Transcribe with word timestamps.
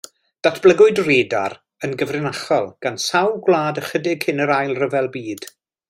Datblygwyd 0.45 1.01
radar 1.07 1.55
yn 1.89 1.93
gyfrinachol 1.99 2.71
gan 2.87 2.99
sawl 3.05 3.37
gwlad 3.49 3.83
ychydig 3.85 4.25
cyn 4.29 4.43
yr 4.47 4.57
Ail 4.59 4.75
Ryfel 4.83 5.13
Byd. 5.19 5.51